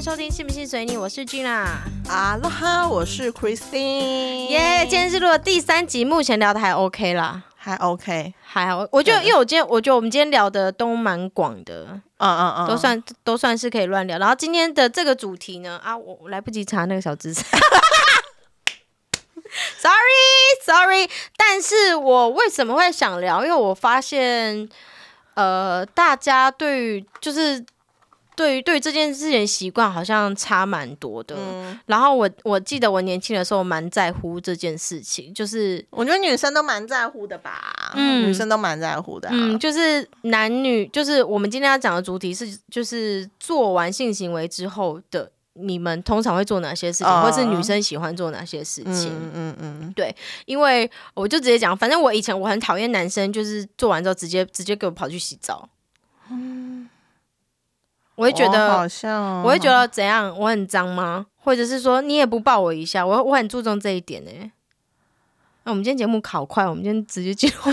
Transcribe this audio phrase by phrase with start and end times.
[0.00, 1.66] 迎收听《信不信随你》，我是 Gina。
[2.08, 8.88] 啊啦哈，我是 Christine，耶、今天是录了第三集，目前聊的还 OK 啦，还 OK，还好。
[8.92, 14.16] 我觉得，因为我今天，我觉得我们今天聊的都蛮广的，嗯嗯嗯，都算都算是可以乱聊。
[14.18, 17.42] 然后今天的这个主题呢，啊，我我来不及查那个小知识，
[19.76, 21.10] sorry sorry。
[21.36, 23.44] 但是我为什么会想聊？
[23.44, 24.66] 因为我发现，
[25.34, 27.62] 呃，大家对于就是
[28.40, 31.36] 对于对于这件事情的习惯好像差蛮多的。
[31.38, 49.10] 嗯，然后我我记得我年轻的时候蛮在乎这件事情，就是我觉得女生都蛮在乎的吧，嗯女生都蛮在乎的、啊，嗯，就是男女，就是我们今天要讲的主题是，就是做完性行为之后的你们通常会做哪些事情，哦或是女生喜欢做哪些事情。
[49.34, 50.14] 嗯嗯嗯
[50.46, 55.68] 因为我就直接讲，反正我以前我很讨厌男生，就是做完之后直接直接给我跑去洗澡。
[58.20, 60.36] 我会嗯，觉得，哦好像，我会觉得怎样？
[60.38, 61.24] 我很脏吗？
[61.42, 63.06] 或者是说你也不抱我一下？
[63.06, 64.30] 我我很注重这一点呢、
[65.64, 67.72] 那我们今天节目考快，我们今天直接进入。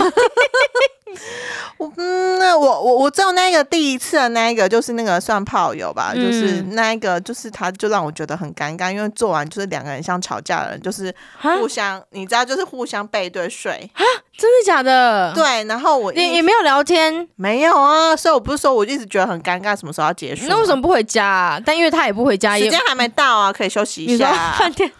[1.78, 14.02] 我嗯，那我我我知道那个第一次的那一个就是那个算炮友吧，嗯就是那一个就是他就让我觉得很尴尬，因为做完就是两个人像吵架的人，就是互相你知道就是互相背对睡啊，
[14.36, 20.46] 真的假的？，对，然后我也也没有聊天，没有啊，所以我不是说我一直觉得很尴尬，什么时候要结束？
[20.48, 21.60] 那为什么不回家啊？
[21.64, 24.90] 但因为他也不回家，时间还没到啊，可以休息一下啊、饭店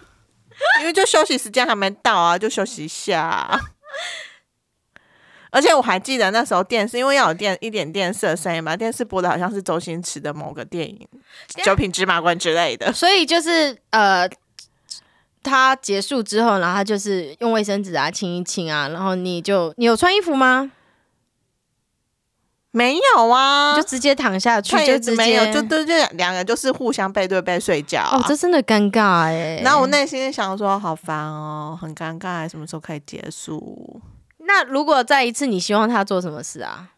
[0.81, 3.61] 因为就休息时间还没到啊，就休息一下啊、
[5.51, 11.09] 而且我还记得那时候电视，因为要有电一点电视的声音嘛，电视播的好像是周星驰的某个电影
[11.65, 12.93] 《九品芝麻官》之类的。
[12.93, 14.29] 所以就是呃，
[15.43, 20.71] 他结束之后，然后他就是用卫生纸啊清一清啊，然后你就你有穿衣服吗？
[22.71, 28.19] 没有啊，就直接躺下去，就直接也没有，就对就两个就是互相背对背睡觉、啊。
[28.19, 29.61] 哦，这真的尴尬哎。
[29.65, 34.01] 然后我内心想说，好烦哦，很尴尬，什么时候可以结束？
[34.48, 36.88] 那如果再一次，你希望他做什么事啊？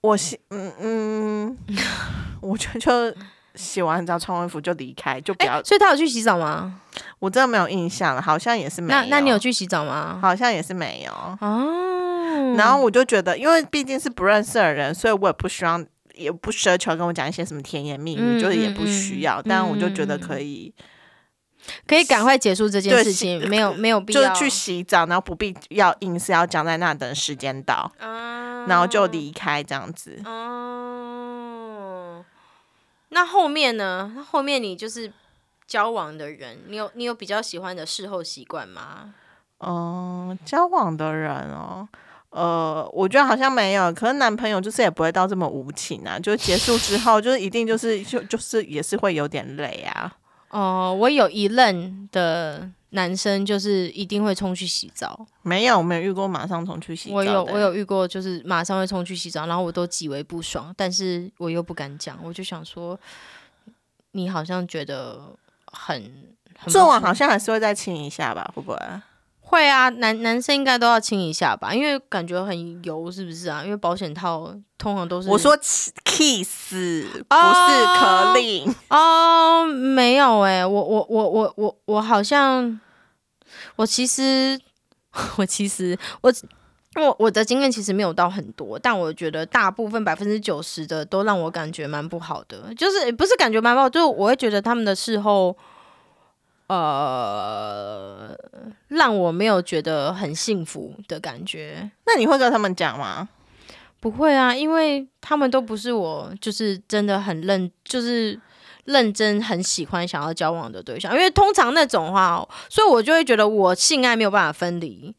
[0.00, 1.56] 我希，嗯嗯，
[2.42, 3.16] 我觉得就
[3.54, 5.62] 洗完澡穿完衣服就离开，就不要。
[5.62, 6.80] 所以他有去洗澡吗？
[7.20, 9.00] 我真的没有印象了，好像也是没有。
[9.00, 10.18] 那那你有去洗澡吗？
[10.20, 11.12] 好像也是没有。
[11.40, 19.40] 哦，然后我就觉得，因为毕竟是不认识的人，所以我也不希望，也不奢求跟我讲一些什么甜言蜜语，嗯就是也不需要。
[19.40, 20.74] 嗯但我就觉得可以，
[21.86, 30.20] 可以赶快结束这件事情，没有没有必要就是去洗澡，然后不必要硬是要僵在那等时间到，啊然后就离开这样子。
[30.24, 32.24] 哦，
[33.10, 34.12] 那后面呢？
[34.16, 35.12] 那后面你就是
[35.66, 39.14] 交往的人，你有你有比较喜欢的事后习惯吗？
[39.60, 41.88] 嗯，交往的人哦。
[42.30, 50.12] 呃，我觉得好像没有，可是男朋友就是也不会到这么无情啊，就是结束之后，就是一定就是就就是也是会有点累啊。
[50.50, 57.14] 哦，我有一任的男生就是一定会冲去洗澡，没有，没有遇过马上冲去洗澡。
[57.16, 62.98] 我有我有遇过，就是马上会冲去洗澡，然后我都极为不爽，但是我又不敢讲，我就想说，
[64.12, 65.20] 你好像觉得
[65.66, 66.00] 很
[66.58, 68.78] 很做完好像还是会再亲一下吧，会不会？
[69.48, 73.62] 会啊，男男生应该都要亲一下吧，因为感觉很油，是不是啊？
[73.64, 75.56] 因为保险套通常都是我说
[76.04, 78.74] kiss 不哦是可令。
[78.90, 82.78] 哦，没有哎、我我我我我我好像，
[83.76, 84.60] 我其实
[85.38, 86.32] 我其实我
[86.96, 95.56] 我我的经验其实没有到很多，但我觉得大部分百分之九十的都让我感觉蛮不好的，就是不是感觉蛮不好，就是我会觉得他们的事后。
[96.68, 98.36] 呃，
[98.88, 101.90] 让我没有觉得很幸福的感觉。
[102.06, 103.28] 那你会跟他们讲吗？
[104.00, 108.38] 不会啊，因为他们都不是我，就是真的很认，就是
[108.84, 111.12] 认真很喜欢想要交往的对象。
[111.12, 115.14] 因为通常那种话哦，所以我就会觉得我性爱没有办法分离，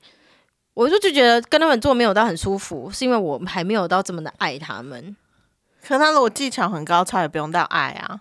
[0.74, 5.16] 我就就觉得跟他们做没有到很舒服，是因为我还没有到这么的爱他们。
[5.86, 8.20] 可他如果技巧很高超，也不用到爱啊。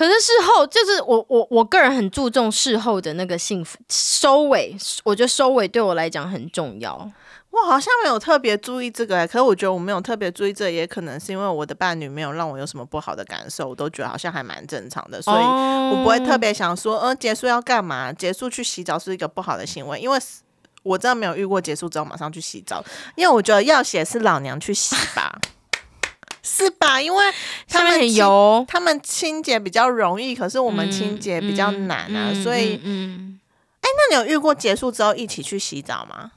[0.00, 4.74] 可是事后就是我我我个人很注重事后的那个幸福收尾，
[5.04, 7.06] 我觉得收尾对我来讲很重要。
[7.50, 18.10] 我好像没有特别注意这个、欸，可是我觉得我没有特别注意这个，也可能是因为我的伴侣没有让我有什么不好的感受，我都觉得好像还蛮正常的，所以我我不会特别想说，呃，结束要干嘛？
[18.10, 20.18] 结束去洗澡是一个不好的行为，因为
[20.82, 22.82] 我真的没有遇过结束之后马上去洗澡，
[23.16, 25.38] 因为我觉得要洗是老娘去洗吧，
[26.52, 27.00] 是吧？
[27.00, 27.24] 因为
[27.68, 33.40] 他们很们油，他们清洁比较容易，可是我们清洁比较难啊，嗯所以嗯嗯
[33.82, 36.32] 那你有遇过结束之后一起去洗澡吗？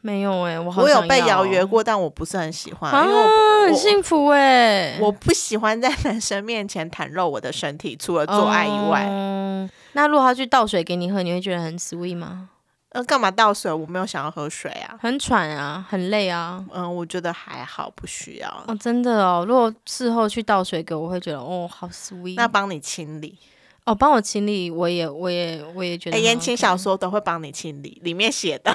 [0.00, 9.06] 没有哎、我好我有被邀约哦过，但我不是很喜欢，啊，因为我很幸福哎、我不喜欢在男生面前袒露我的身体，除了做爱以外。
[9.06, 12.48] 哦那如果他去倒水给你喝，你会觉得很 sweet 吗？
[12.94, 13.72] 呃，干嘛倒水？
[13.72, 14.96] 我没有想要喝水啊。
[15.02, 16.64] 很喘啊，很累啊。
[16.72, 18.48] 嗯，我觉得还好，不需要。
[18.68, 22.36] 哦，真的哦，如果事后去倒水给我，我会觉得哦，好 sweet。
[22.36, 23.36] 那帮你清理。
[23.84, 28.72] 哦，帮我清理，我也，我也，我也觉得言情小说都会帮你清理，里面写的。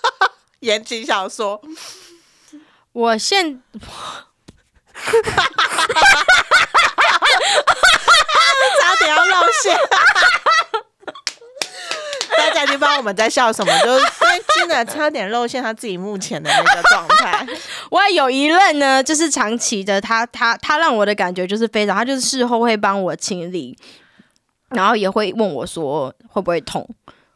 [0.60, 1.62] 言情小说，
[2.92, 3.62] 我现
[8.82, 9.32] 差点要露
[9.62, 9.74] 馅。
[12.72, 14.04] 不知道我们在笑什么，就 是
[14.58, 17.46] 真的差点露馅他自己目前的那个状态。
[17.90, 23.76] 我有一任呢，就是长期的，他他他让我的感觉就是非常，他就是事后会帮我清理，
[24.70, 26.88] 然后也会问我说会不会痛，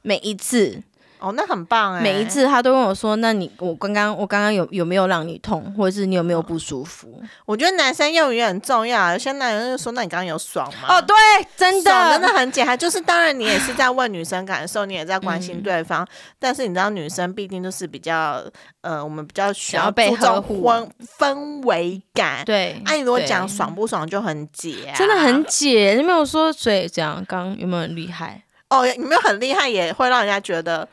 [0.03, 0.83] 每一次
[1.21, 2.01] 哦，那很棒哎！
[2.01, 7.21] 每一次他都问我说，那你我刚刚我刚刚有有没有让你痛，或者是你有没有不舒服？
[7.45, 9.13] 我觉得男生用语也很重要啊。
[9.13, 11.17] 有些男人就说：“那你刚刚有爽吗？”哦，对，
[11.57, 16.07] 真的爽真的很简单，就是当然你也是在问女生感受，你也在关嗯心对方，
[16.39, 18.43] 但是你知道女生必定就是比较
[18.83, 20.89] 呃，我们比较需想要被呵护氛
[21.19, 22.45] 氛围感。
[22.45, 22.81] 对。
[22.85, 28.43] 啊、你如果讲爽不爽就很解、啊，真的很解，你没有说所以这样，刚刚有没有很厉害？
[28.71, 30.87] 哦，有没有很厉害，也会让人家觉得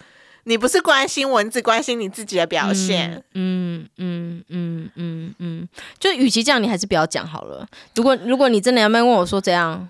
[0.46, 3.24] 你不是关心我，你只关心你自己的表现。
[3.34, 5.68] 嗯嗯嗯嗯嗯，
[6.00, 7.68] 就与其这样，你还是不要讲好了。
[7.96, 9.88] 如果如果你真的要问我说怎样，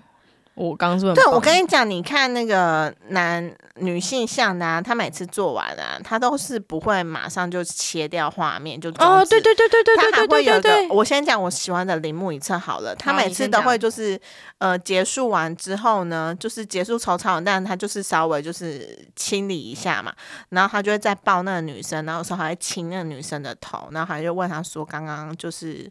[0.56, 12.96] 我刚刚是不是很对，我跟你讲，你看那个男女性向的、啊，他每次做完啊，他都是不会马上就切掉画面，就哦，对对对对对对他还对会有一个，对对对，我先讲我喜欢的铃木一侧好了。
[12.96, 14.18] 他每次都会就是
[14.56, 20.10] 呃结束完之后呢，就是结束抽草，但他就是稍微就是清理一下嘛，
[20.48, 25.86] 然后他就会再抱那个女生，然后有时候还会亲那个女生的头，然后还就问他说刚刚就是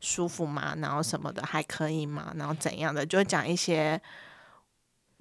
[0.00, 0.74] 舒服吗？
[0.78, 2.32] 然后什么的还可以吗？
[2.36, 4.00] 然后怎样的，就会讲一些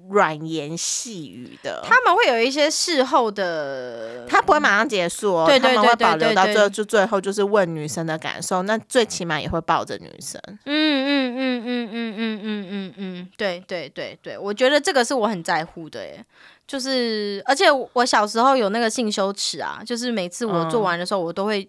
[0.09, 1.81] 软言细语的。
[1.83, 10.39] 他们会有一些事后的，他不会马上结束哦，对对他们会保留到最后，就最后就是问女生的感受，那最起码也会抱着女生。
[10.65, 16.23] 嗯嗯嗯嗯嗯嗯嗯嗯嗯，对对对对，我觉得这个是我很在乎的耶。
[16.67, 21.67] 就是，而且我小时候有那个性羞耻啊，就是每次我做嗯完的时候，我都会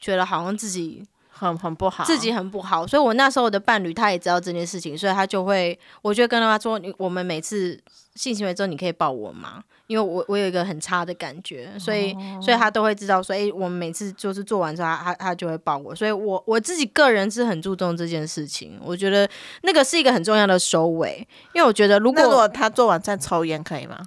[0.00, 1.02] 觉得好像自己
[1.40, 7.80] 很很不好，自己很不好，所以我那时候的伴侣他也知道这件事情，所以他就会，我就跟他说，我们每次
[8.14, 9.62] 性行为之后，你可以抱我吗？
[9.86, 19.28] 因为我我有一个很差的感觉，所以、所以他都会知道说，诶，我们每次就是做完之后，他他他就会抱我，所以我我自己个人是很注重这件事情，我觉得
[19.62, 23.98] 那个是一个很重要的收尾，因为我觉得如果那如果他做完再抽烟可以吗？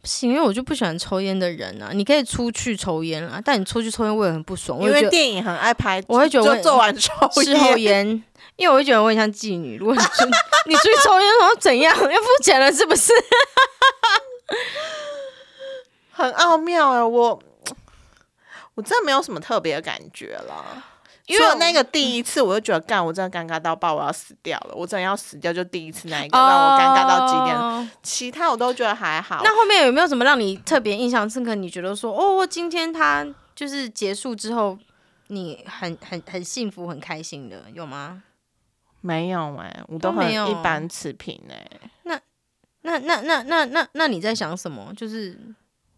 [0.00, 7.12] 不行，因为我就不喜欢抽烟的人啊，你可以出去抽烟啊，但你出去抽烟我也很不爽，我因为电影很爱拍，我会觉得我做完抽
[7.42, 8.24] 事后烟，烟，
[8.56, 9.76] 因为我会觉得我很像妓女。
[9.78, 10.24] 如果你出
[10.66, 11.94] 你出去抽烟，然后怎样？
[11.96, 13.12] 要付钱了是不是？
[16.12, 17.38] 很奥妙啊，我
[18.74, 20.82] 我真的没有什么特别的感觉了。
[21.26, 24.72] 因因为我那个第一次，我就觉得干，我真的尴尬到爆，我要死掉了。
[24.76, 27.56] 我真的要死掉，就第一次那一个、让我尴尬到极点。
[27.56, 29.40] 哦其他我都觉得还好。
[29.42, 31.56] 那后面有没有什么让你特别印象深刻？
[31.56, 33.26] 你觉得说，哦，今天他
[33.56, 34.78] 就是结束之后，
[35.28, 38.22] 你很很很幸福、很开心的，有吗？
[39.00, 41.64] 没有哎、我都很一般持平哎、
[42.02, 42.20] 那
[42.82, 44.92] 那那那那那你在想什么？
[44.96, 45.38] 就是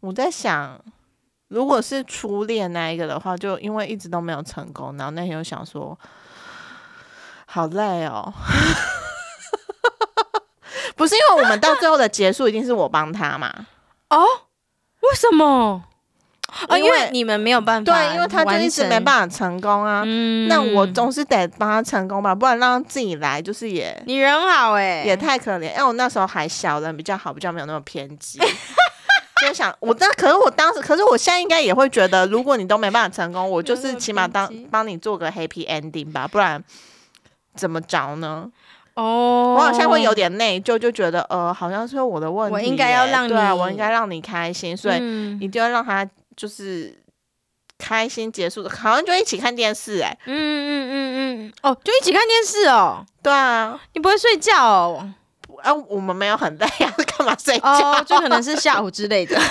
[0.01, 0.79] 我在想，
[1.49, 5.99] 如果是初恋那一个的话，就因为一直都没有成功，然后那天又想说，
[7.47, 8.33] 好累哦。
[10.97, 13.67] 不是因为我们到最后的结束一定是我帮他嘛？
[14.11, 14.25] 哦，
[15.01, 15.85] 为什么？
[16.67, 20.03] 啊，因因为为你们没有办法，对，因为他就一直没办法成功啊。
[20.07, 25.71] 嗯那我总是得帮他成功吧，不然让他自己来，就是也你人好哎、也太可怜。
[25.73, 28.39] 因为我那时候还小，人比较好，比较没有那么偏激。
[29.47, 36.61] 就想我当，可是我当时，可是我现在应该也会觉得，如果你都没办法成功， 我就是起码当帮你做个 happy ending 吧，不然
[37.55, 38.51] 怎么着呢？
[38.95, 46.05] 哦，我好像会有点内疚，就觉得呃，好像是我的问题耶，我应该要让对啊，你我应该让你开心，所以嗯一定要让他
[46.39, 46.97] 就是
[47.77, 55.13] 开心结束的，好像就一起看电视哎、嗯嗯嗯嗯，哦，就一起看电视哦，对啊，你不会睡觉哦？
[55.63, 57.69] 啊，我们没有很累啊， 干嘛睡觉？
[57.69, 59.37] 哦，就可能是下午之类的。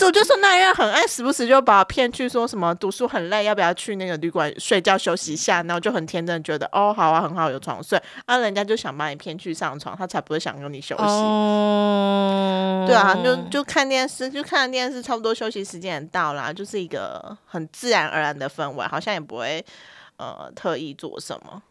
[0.00, 5.62] 我就说那样很爱时不时就把我骗去说什么读书很累，要不要去那个旅馆睡觉休息一下？
[5.62, 11.02] 然后就很天真觉得哦好啊很好有床睡，啊人家就想把你骗去上床，他才不会想跟你休息。
[11.04, 19.64] 哦，对啊，就就看电视，就看电视，差不多休息时间也到啦，就是一个很自然而然的氛围，好像也不会
[20.18, 21.62] 呃特意做什么。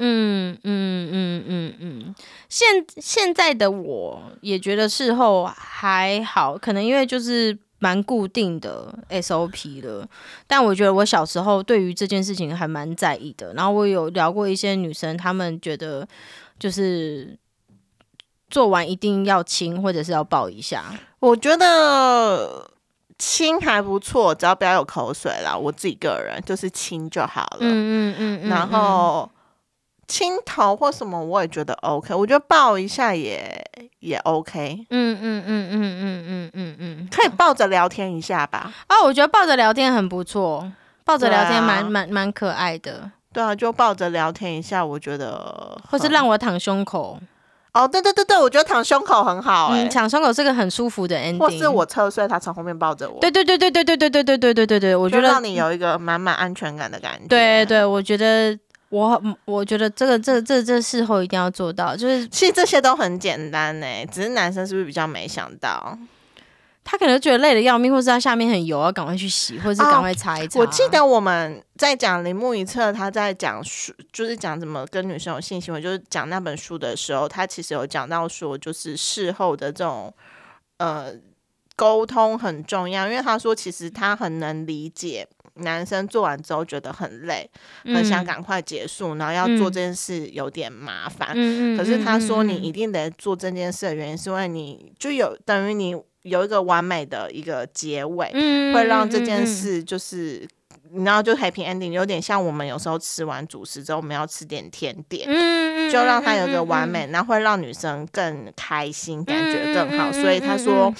[0.00, 2.14] 嗯嗯嗯嗯嗯，
[2.48, 2.68] 现
[2.98, 10.08] 现在的我也觉得事后还好，可能因为就是蛮固定的 SOP 了。
[10.46, 13.52] 但我觉得我小时候对于这件事情还蛮在意的。
[13.54, 16.06] 然后我有聊过一些女生，她们觉得
[16.58, 17.36] 就是
[18.50, 20.84] 做完一定要亲或者是要抱一下。
[21.20, 22.70] 我觉得
[23.18, 25.56] 亲还不错，只要不要有口水啦。
[25.56, 27.58] 我自己个人就是亲就好了。
[27.60, 29.30] 嗯嗯嗯嗯，然后。
[30.08, 33.62] 亲头或什么我也觉得 OK，我觉得抱一下也
[34.00, 34.86] 也 OK。
[34.88, 38.72] 嗯嗯嗯嗯嗯嗯嗯嗯，可以抱着聊天一下吧。
[38.88, 40.72] 哦，我觉得抱着聊天很不错，
[41.04, 43.10] 抱着聊天蛮蛮蛮可爱的。
[43.34, 45.78] 对啊，就抱着聊天一下，我觉得。
[45.90, 47.18] 或是让我躺胸口。
[47.74, 51.38] 哦，对对对对，我觉得躺胸口很好嗯，躺胸口是个很舒服的 ending。
[51.38, 53.20] 或是我侧睡，他从后面抱着我。
[53.20, 57.26] 对对对对对对对对对对对对对，我觉得让你有一个满满安全感的感觉。
[57.28, 58.58] 对对，我觉得。
[58.90, 65.98] 我我觉得这个这这这事后一定要做到，就是其实这些都很简单呢，只是男生是不是比较没想到？
[66.84, 70.58] 他可能觉得累的要命，或是他下面很油，要赶快去洗，或者是赶快擦一擦。
[70.58, 80.10] 我记得我们在讲铃木一侧，他在讲书，就是讲怎么跟女生有性行为，就是讲那本书的时候，他其实有讲到说，就是事后的这种
[80.78, 81.12] 呃
[81.76, 85.28] 沟通很重要，因为他说其实他很能理解。
[85.58, 87.48] 男生做完之后觉得很累，
[87.84, 91.28] 很想赶快结束，然后要做这件事有点麻烦。
[91.76, 98.30] 可是他说你一定得做这件事的原因，是因为你就有等于你有一个完美的一个结尾，
[98.74, 100.46] 会让这件事就是
[100.90, 105.26] 你知道就 happy ending，有点像我们有时候吃完主食之后，我们要吃点甜点，
[105.90, 110.12] 就让他有个完美，然后会让女生更开心，感觉更好。
[110.12, 110.94] 所以他说。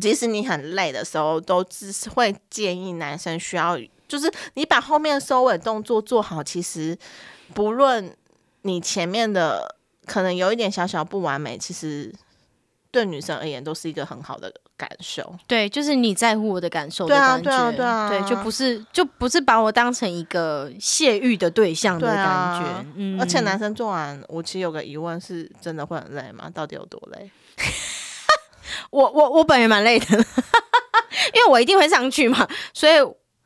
[0.00, 6.42] 即使你很累的时候，都只是会建议男生需要，就是你把后面收尾动作做好。
[6.42, 6.96] 其实
[7.54, 8.14] 不论
[8.62, 9.76] 你前面的
[10.06, 12.12] 可能有一点小小不完美，其实
[12.90, 15.34] 对女生而言都是一个很好的感受。
[15.46, 22.86] 对，就是你在乎我的感受的感觉，对啊，对啊，对，就不是就不是把我当成一个泄欲的对象的感觉。
[22.96, 26.50] 嗯，而且男生做完，我其实有个疑问，是真的会很累吗？
[26.52, 27.30] 到底有多累？
[28.90, 30.06] 我我我本人蛮累的，
[31.34, 33.00] 因为我一定会上去嘛，所以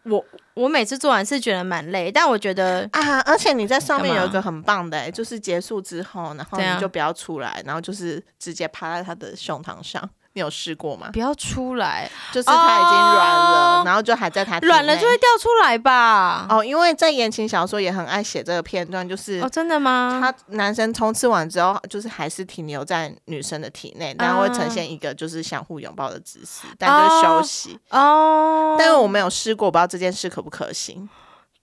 [0.05, 0.25] 我
[0.55, 10.09] 我每次做完是觉得蛮累，但我觉得啊，而且你在上面有一个很棒的，就是结束之后，然后你就不要出来，然后就是直接趴在他的胸膛上。
[10.35, 11.11] 你有试过吗？
[11.13, 16.47] 不要出来，就是他已经软了，然后就还在他软了就会掉出来吧？
[16.49, 20.19] 哦，因为在言情小说也很爱写这个片段，就是哦，真的吗？
[20.23, 28.77] 他男生冲刺完之后，就是还是停留在女生的体内，然后会呈现一个就是相互拥抱的姿势，但就休息哦。
[28.79, 31.09] 但是我没有试过，我不知道这件事可不可行，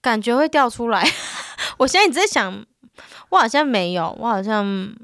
[0.00, 1.04] 感觉会掉出来。
[1.78, 2.64] 我现在一直在想，
[3.30, 4.94] 我好像没有，我好像。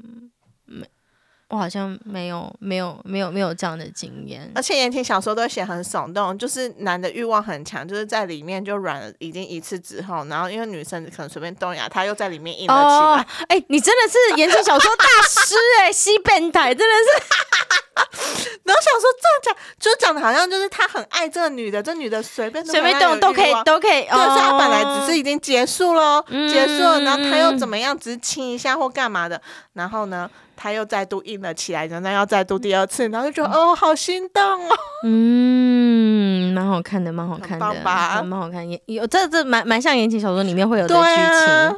[1.49, 13.45] 我好像没有没有没有没有这样的经验，而且言情小说都写很耸动，就是男的欲望很强，就是在里面就软了已经一次之后，然后因为女生可能随便动一下，他又在里面硬了起来。
[13.47, 18.56] 哎，你真的是言情小说大师哎， 西变态真的是。
[18.77, 24.03] 然后想说这样讲，就讲的好像就是他很爱这个女的，这女的随便随便动都可以都可以。
[24.03, 29.41] 对，是他本来只是已经结束了，结束了，然后他又怎么样，只是亲一下或干嘛的，
[29.73, 30.29] 然后呢？
[30.59, 34.75] 他又再度硬了起来，然后要再度第二次，然后就觉得哦，好心动哦。
[35.03, 37.83] 嗯，蛮好看的，蛮好看的，
[38.23, 38.67] 蛮好看。
[38.67, 41.77] 也有这这蛮蛮像言情小说里面会有的剧情。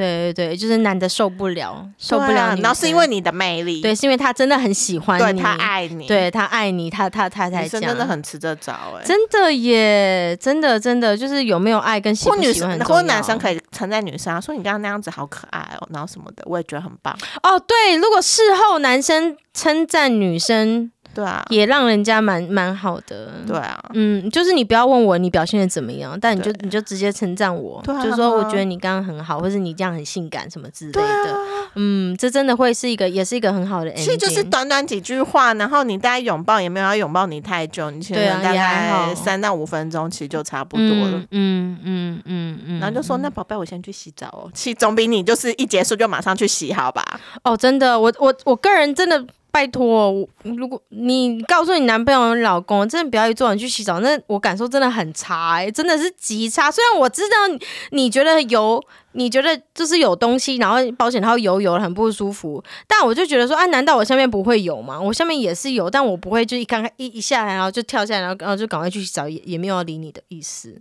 [0.00, 17.16] 对对对，就是男的受不了，受不了你，然后是因为你的魅力，对，是因为他真的很喜欢你，他爱你，对他爱你，他他他才真的很吃这招哎，真的耶，真的真的就是有没有爱跟喜不喜欢或男生可以称赞女生啊，说你刚刚那样子好可爱哦，然后什么的，我也觉得很棒。
[17.42, 17.60] 哦。
[17.60, 20.90] 对，如果事后男生称赞女生。
[21.14, 23.32] 对啊，也让人家蛮蛮好的。
[23.46, 31.36] 对啊，嗯，就是你不要问我你表现的怎么样，但你就你就直接称赞我，就是说我觉得你刚刚很好，或是你这样很性感什么之类的。
[31.74, 33.92] 嗯，这真的会是一个，也是一个很好的。
[33.92, 41.22] 其实就是短短几句话，然后你大概拥抱也没有要拥抱你太久，你其实大概三到五分钟，其实就差不多了。
[41.30, 47.04] 嗯嗯嗯嗯，然后就说那宝贝，我先去洗澡哦，其实总比你就是一结束就马上去洗好吧？
[47.44, 49.24] 哦，真的，我我我个人真的。
[49.50, 56.70] 拜托，我如果你告诉你男朋友、老公，真的不要一做你去洗澡，那我感受真的很差、欸，真的是极差。
[56.70, 65.00] 虽然我知道你觉得油，你觉得就是有东西，然后保险套油油很不舒服，但我就觉得说啊，难道我下面不会有吗？
[65.00, 70.80] 我下面也是有，但我不会就一刚开一一下来，然后就跳下来，然后然后就赶快去洗澡，也也没有要理你的意思。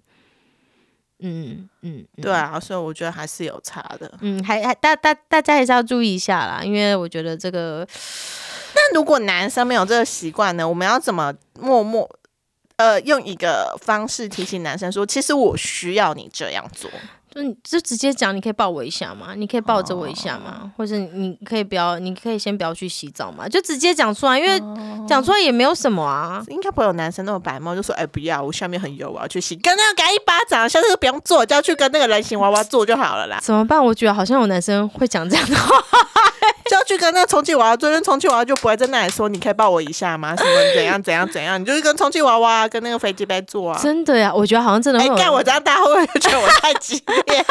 [1.20, 4.12] 嗯嗯，嗯对啊，所以我觉得还是有差的。
[4.22, 7.88] 嗯，还还大大大家还是要注意一下啦，因为我觉得这个
[8.76, 12.10] 那如果男生没有这个习惯呢，我们要怎么默默
[12.78, 16.90] 呃用一个方式提醒男生说，其实我需要你这样做？
[17.40, 19.34] 就你就直接讲，你可以抱我一下吗？
[19.36, 20.72] 你可以抱着我一下吗？
[20.76, 23.48] 或者你可以不要，你可以先不要去洗澡吗？
[23.48, 24.60] 就直接讲出来，因为
[25.08, 26.44] 讲出来也没有什么啊。
[26.50, 33.84] 应该不会有男生那么白目，就说哎不要，我下面很油，我要去洗，跟那个给他一巴掌，下次就不用做，就要去跟那个人形娃娃做就好了啦，怎么办？
[33.84, 35.84] 我觉得好像有男生会讲这样的话。
[36.70, 40.36] 就要去跟那个充气娃娃做，那充气娃娃就不会在那里说你可以抱我一下吗？
[40.38, 43.80] 什么怎样怎样怎样，你就是跟充气娃娃跟那个飞机杯坐啊。
[43.82, 47.44] 真的呀，我觉得好像真的会哎，有干我这样，大家会不会觉得我太激烈？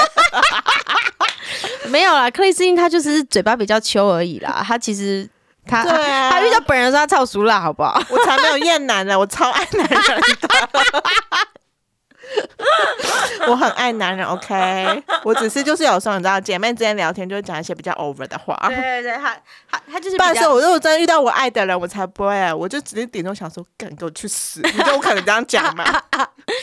[1.89, 5.29] 没有啦，克里斯汀他就是嘴巴比较秋而已啦，他其实
[5.67, 8.01] 他、对啊他遇到本人的时候他超熟辣，好不好？
[8.11, 10.49] 我才没有厌男呢，我超爱男人的。
[13.49, 15.03] 我很爱男人，OK。
[15.25, 18.57] 我只是就是有时候你知道，姐妹之间聊天就会讲一些比较 over 的话。
[18.69, 19.37] 对对对，他
[19.71, 24.61] 他他就是比不然是我如果真的遇到我爱的人，我才不会，我就只是顶多想说，干给我去死！
[24.67, 25.85] 你就我可能这样讲嘛。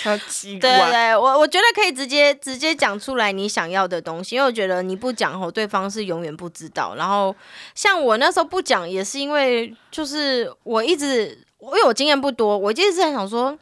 [0.04, 6.96] 对对对，我我觉得可以直接直接讲出来你想要的东西，因为我觉得你不讲后，对方是永远不知道。
[6.96, 7.36] 然后
[7.74, 13.58] 像我那时候不讲，也是因为就是我一直因为我经验不多，我就一直在想说，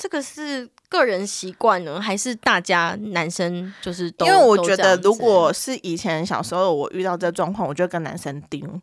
[0.00, 8.80] 这个是个人习惯呢，还是大家男生就是都因为我觉得，如果是以前小时候我遇到这状况，我就跟男生盯，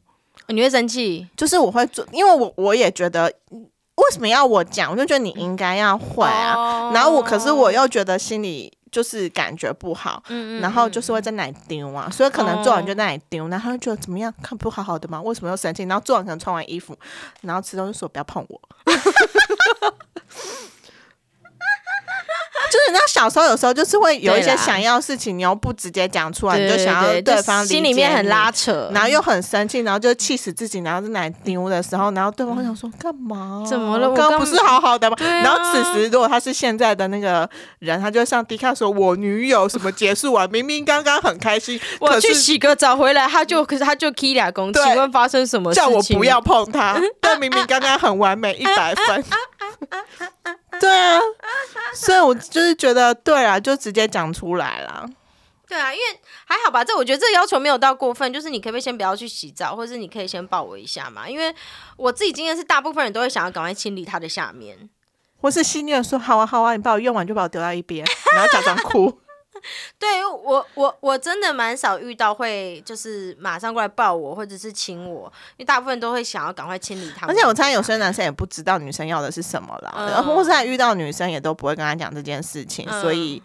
[0.50, 4.92] 你会生气，就是我会做，因为我我也觉得，为什么要我讲？
[4.92, 6.54] 我就觉得你应该要会啊。
[6.54, 15.22] 哦然后我，可是我又觉得心里就是感觉不好，嗯然后就是会在那里丢啊，所以可能做完就哦在那里丢，然后觉得怎么样，看不好好的吗？
[15.22, 15.84] 为什么又生气？
[15.84, 16.94] 然后做完可能穿完衣服，
[17.42, 18.62] 然后吃东西说不要碰我。
[22.72, 33.64] 就是你知道小时候有时候就是会有一些想要的事情，你又不直接讲出来，你就想要对方心里面很拉扯，然后又很生气，然后就气死自己，然后就奶丢的时候，然后对方会想说干嘛？
[33.68, 35.18] 怎么了我刚刚刚不是好好的吗？
[35.20, 37.48] 然后此时如果他是现在的那个
[37.80, 45.74] 人，他就会上 D 卡说，我女友什么结束完，明明刚刚很开心，我去洗个澡回来，他就可是他就 K 俩公，对请问发生什么？
[45.74, 49.24] 叫我不要碰他， 但明明刚刚很完美， 一百分。
[50.80, 51.20] 对啊，
[51.94, 55.06] 所以我就是觉得，对啊，就直接讲出来啦。
[55.68, 56.06] 对啊，因为
[56.46, 61.28] 还好吧，这我觉得这要求没有到过分，就是你可不可以先不要去洗澡，或者是你可以先抱我一下嘛？
[61.28, 61.54] 因为
[61.98, 64.90] 我自己经验是，大部分人都会想要赶快清理他的下面。
[65.42, 69.20] 或是心虐说好啊好啊，你把我用完就把我丢到一边，然后假装哭。
[70.00, 77.36] 对我我我真的蛮少遇到会就是马上过来抱我或者是亲我，因为大部分都会想要赶快清理他们。
[77.36, 83.42] 而且我猜有些男生也不知道女生要的是什么啦，嗯然后或是他遇到女生也都不会跟他讲这件事情，嗯所以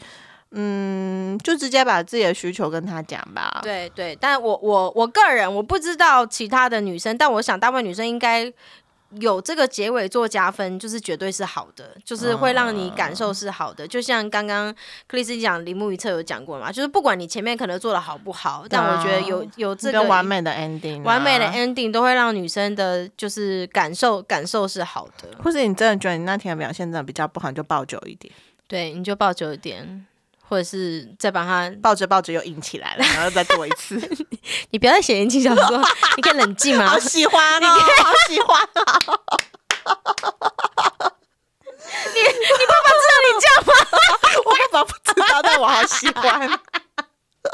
[0.53, 3.61] 嗯，就直接把自己的需求跟他讲吧。
[3.63, 8.53] 对对，但我我我个人我不知道其他的女生，但我想大部分女生应该
[9.19, 13.87] 有这个结尾做加分，就是绝对是好的，就是会让你感受是好的。
[13.87, 14.73] 就像刚刚
[15.09, 25.29] 克里斯讲铃木一侧有讲过嘛，就是不管你前面可能做的好不好，但我觉得有有这个个完美的 ending，、啊完美的 ending 都会让女生的就是感受感受是好的。
[25.43, 28.33] 或者你真的觉得你那天的表现真的比较不好，你就抱久一点，
[28.69, 30.07] 对，你就抱久一点。
[30.51, 33.95] 或者是再把它，抱着抱着又硬起来了，然后再做一次。
[34.71, 35.81] 你不要再写言情小说，
[36.19, 36.99] 你可以冷静吗好？
[36.99, 37.69] 喜欢哦，
[38.03, 39.21] 好喜欢哦！
[41.87, 42.21] 你
[42.67, 43.73] 爸爸知道你这样吗？
[44.45, 46.41] 我爸爸不知道，但我好喜欢。
[46.41, 47.49] 我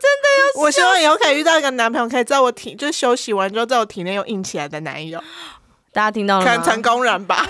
[0.00, 5.22] 真的要我希望以后可以遇到一个男朋友，可以在我体就是休息完之后，在我体内又硬起来的男友，
[5.92, 6.50] 大家听到了吗？
[6.50, 7.46] 可能成功人吧。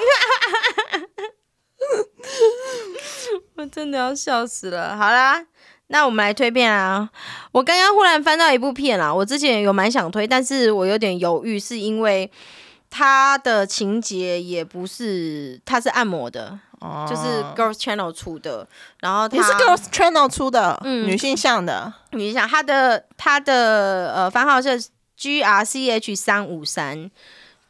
[3.57, 4.97] 我真的要笑死了。
[4.97, 5.45] 好啦，
[5.89, 7.09] 那我们来推片啊！
[7.53, 12.31] 我刚刚忽然翻到一部片啦，我之前有蛮想推，但是我有点犹豫，是因为
[12.91, 16.59] 它的情节也不是，它是按摩的，
[17.09, 18.67] 就是 Girls Channel 出的，
[19.01, 21.93] 然后它也是 Girls Channel 出的，嗯女性向的。
[22.11, 24.83] 女性向它的它的呃番号是
[25.17, 27.11] G R C H 三五三。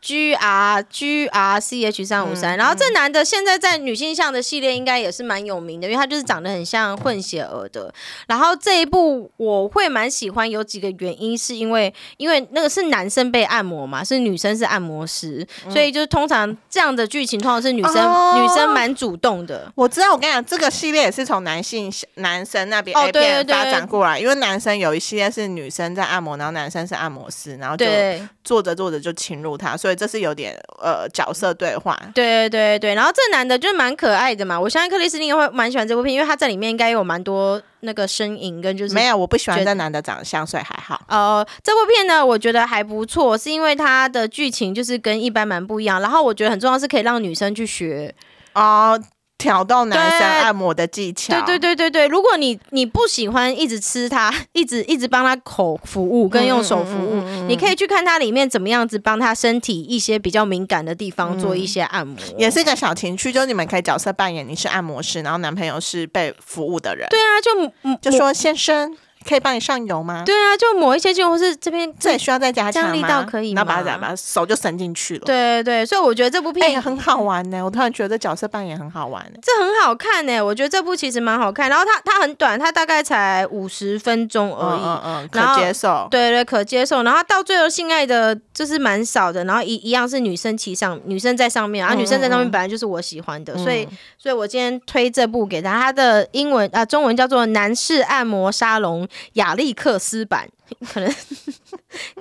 [0.07, 7.92] G R G R C H 三五三，然后这男的现在在女性向的系列应该也是蛮有名的，因为他就是长得很像混血儿的。
[8.29, 19.73] 然后这一部我会蛮喜欢，有几个原因是因为因为那个是男生被按摩嘛，是女生是按摩师，所以就是通常这样的剧情通常是女生、哦女生蛮主动的。
[19.75, 31.98] 我知道，我跟你讲，这个系列也是从男性男生那边哦 A 对片对对发展过来，因为男生有一系列是女生在按摩，然后男生是按摩师，然后就对做着做着就侵入他，所以这是有点呃角色对话。
[32.14, 41.00] 对对对，然后这男的就是蛮可爱的嘛，我相信克里斯汀也会蛮喜欢这部片，因为他在里面应该有蛮多那个身影跟就是没有，我不喜欢这男的长相，所以还好。
[41.09, 48.14] 呃，这部片呢，我觉得还不错，是因为它的剧情就是跟一般蛮不一样，然后我觉得很重要是可以让女生去学。
[48.54, 48.98] 哦，
[49.38, 51.35] 挑逗男生按摩的技巧。
[51.44, 57.37] 对对对对对，如果你你不喜欢一直吃他， 一直一直帮他口服务跟用手服务，嗯嗯嗯。
[57.42, 62.16] 嗯嗯你可以去看他里面怎么样子帮他身体一些比较敏感的地方做一些按摩。
[62.38, 68.96] 也是一个小情趣，就是你们可以角色扮演，你是按摩师，然后男朋友是被服务的人，对啊，就嗯就说先生
[69.27, 70.23] 可以帮你上油吗？
[70.25, 73.03] 对啊，就抹一些精油，或是这边这里需要再加这样力？
[73.03, 73.62] 道可以吗？
[73.62, 75.23] 那把吗它把手就伸进去了。
[75.25, 77.65] 对对对，所以我觉得这部片也、很好玩呢！
[77.65, 79.41] 我突然觉得角色扮演很好玩呢。
[79.43, 81.69] 这很好看呢、我觉得这部其实蛮好看。
[81.69, 84.81] 然后它它很短，它大概才五十分钟而已。
[84.81, 86.07] 嗯嗯，可接受。
[86.11, 87.03] 对对，可接受。
[87.03, 89.45] 然后到最后性爱的，就是蛮少的。
[89.45, 95.83] 然后一一样是女生骑上，女生在上面，然后女生在上面本来就是我喜欢的，所以所以我今天推这部给大家。
[95.83, 100.49] 它的英文啊、中文叫做《男士按摩沙龙雅历克斯版》，
[100.92, 101.14] 可能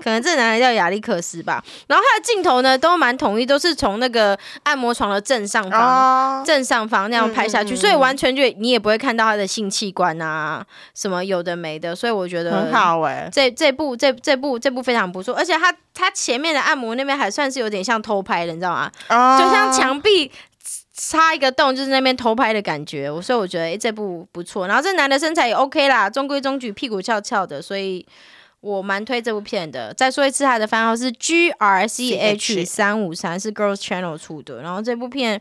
[0.02, 1.64] 可能这男的叫亚历克斯吧。
[1.88, 5.82] 然后他的镜头呢都蛮统一，都是从那个按摩床的正上方。
[5.82, 13.30] 哦，正上方那样拍下去，所以完全就你也不会看到他的性器官啊，什么有的没的，所以我觉得很好哎。
[13.32, 18.92] 这这部这这部这部非常不错，而且他他前面的按摩那边还算是有点像偷拍的，你知道吗？
[19.10, 20.32] 哦就像墙壁
[20.94, 23.10] 插一个洞，就是那边偷拍的感觉。
[23.10, 24.68] 我所以我觉得诶这部不错。
[24.68, 28.06] 然后这男的身材也 OK 啦，中规中矩，屁股翘翘的，所以。
[28.66, 29.94] 我蛮推这部片的。
[29.94, 34.64] 再说一次，它的番号是 G R C H 三五三，是 Girls Channel 出的。
[34.64, 35.40] 然后这部片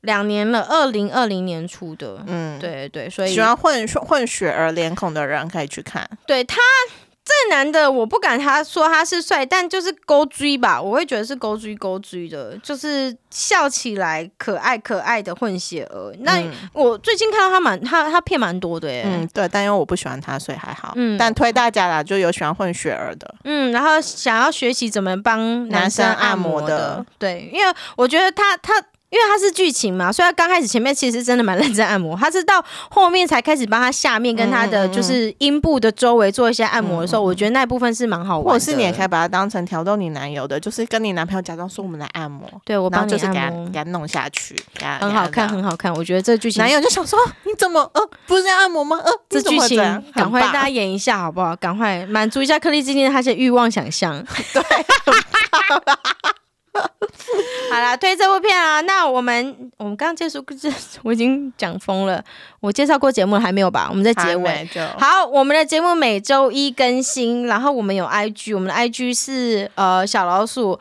[0.00, 2.24] 两年了，二零二零年出的。
[2.26, 6.08] 嗯，对对，所以喜欢混混血儿脸孔的人可以去看。
[6.26, 6.56] 对他
[7.24, 16.14] 这男的，我不敢他说他是帅，但就是勾追吧，我会觉得是勾追勾追的，就是笑起来可爱可爱的混血儿。
[16.18, 20.92] 那、嗯我最近看到他蛮他他片蛮多的耶，嗯，对，但因为我不喜欢他，所以还好。
[20.96, 23.34] 嗯但推大家啦，就有喜欢混血儿的。
[23.44, 28.74] 嗯，然后想要学习怎么帮男生按摩男生按摩的对，因为我觉得他他。
[29.14, 38.50] 因为他是剧情嘛，所以他刚开始前面其实真的蛮认真按摩，他是到后面才开始帮他下面跟他的就是阴部的周围做一些按摩的时候，我觉得那一部分是蛮好玩的。
[38.50, 44.56] 或者是你也可以把它当成挑逗你男友的，就是跟你男朋友假装说我们来按摩，对我帮你就是给他给，他弄下去，
[44.98, 45.48] 很好看，。
[45.48, 45.94] 很好看。
[45.94, 48.98] 我觉得这剧情男友就想说你怎么呃不是要按摩吗？
[49.04, 49.78] 呃，这剧情
[50.12, 51.54] 赶快大家演一下好不好？
[51.54, 54.20] 赶快满足一下克里今天他的欲望想象。
[54.52, 54.62] 对，
[57.70, 60.68] 好啦，推这部片啊，那我们我们刚刚结束，这
[61.02, 62.22] 我已经讲疯了。
[62.60, 63.86] 我介绍过节目了还没有吧？
[63.90, 64.68] 我们在结尾。
[64.72, 70.78] 就好，我们的节目每周一更新，然后我们有 IG，我们的 IG 是呃小老鼠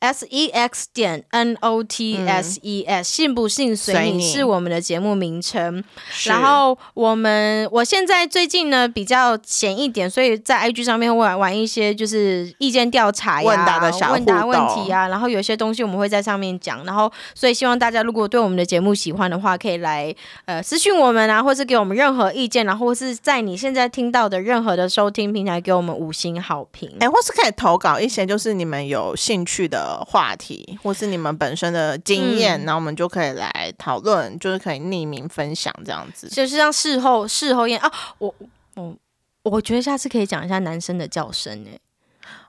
[0.00, 5.84] S E X 点 N O T S E S，、信不信随你是我们的节目名称。
[6.24, 20.14] 然后我们我现在最近呢比较闲一点，所以在 IG 上面会玩玩一些就是意见调查呀、问答的小问答问题啊，然后有些东西我们会在上面讲，然后所以希望大家如果对我们的节目喜欢的话，可以来
[20.46, 26.90] 呃私讯我们啊，或是给我们任何意见，然后或是在你现在听到的任何的收听平台给我们五星好评。
[27.00, 36.28] 哎、或是可以投稿一些就是你们有兴趣的话题，或是你们本身的经验，嗯然后我们就可以来讨论，就是可以匿名分享这样子。
[36.28, 38.34] 就是像事后事后验啊，我
[38.74, 38.94] 我
[39.42, 41.78] 我觉得下次可以讲一下男生的叫声哎、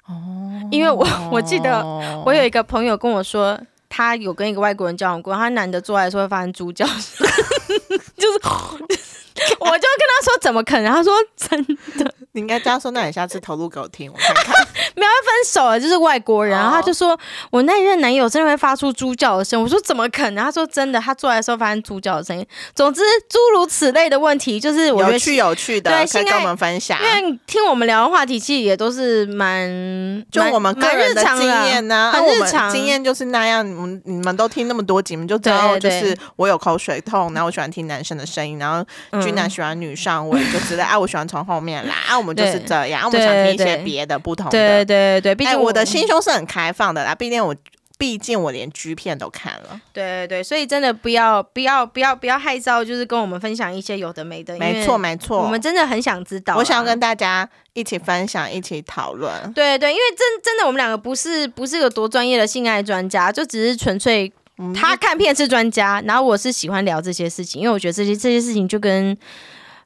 [0.08, 1.84] 哦，因为我我记得
[2.25, 7.27] 我有一个朋友跟我说，他有跟一个外国人交往过，他男的做爱的时候会发生猪叫声，
[8.17, 8.39] 就是
[9.60, 10.91] 我就跟他说怎么可能？
[10.91, 11.65] 他说真
[11.97, 14.67] 的你应该这样说，那你下次投入给我听，我看看。
[14.95, 17.17] 没有要分手了，就是外国人，哦然后他就说
[17.49, 20.43] 我那一任男友真的会发出猪叫的声音，我说怎么可能？
[20.43, 22.45] 他说真的，他做来的时候发现猪叫的声音。
[22.75, 26.97] 总之诸如此类的问题，就是我觉得有趣有趣的，可以跟我们分享。
[26.99, 33.67] 因为听我们聊的话题，其实也都是蛮蛮就我们个蛮人的经验呢、很日常经验就是那样。
[33.67, 44.81] 你们你们都听那么多集，你们就知道，就是我有口水痛，然后我喜欢听男生的声音，然后嗯君男喜欢女上位，就知道啊，我喜欢从后面来啊，我们就是这样，啊，我们想听一些别的不同的。
[44.86, 47.56] 对对对，毕哎、竟我的心胸是很开放的啦，毕竟我
[47.98, 49.80] 毕竟我连 G 片都看了。
[49.94, 56.58] 对对对，所以真的不要不要不要不要害臊，就是跟我们分享一些有的没的，没错，没错，我们真的很想知道啊。
[56.58, 59.32] 我想要跟大家一起分享，一起讨论。
[59.54, 69.15] 对对，因为真真的我们两个不是不是个多专业的性爱专家，就只是纯粹嗯他看片是专家，然后我是喜欢聊这些事情，因为我觉得这些这些事情就跟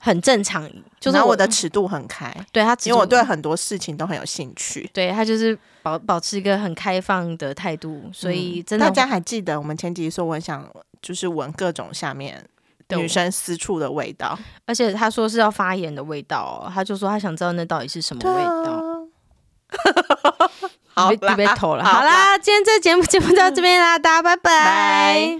[0.05, 4.87] 很正常，就是我的尺度很开，对他因为我对很多事情都很有兴趣。
[4.93, 10.63] 对他就是保保持一个很开放的态度，所以真的大家还记得我们前几集说我很想
[11.01, 12.47] 就是闻各种下面
[12.89, 14.37] 女生私处的味道，
[14.67, 18.83] 而且他说是要发炎的味道哦，他就说他想知道那到底是什么味道。
[20.93, 21.83] 好你被你被啦偷了。
[21.83, 24.51] 好好啦，今天这节目节目到这边啦，大家拜拜。
[24.51, 25.33] 拜